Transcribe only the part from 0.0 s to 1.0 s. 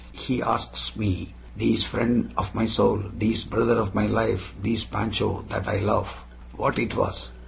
"He asks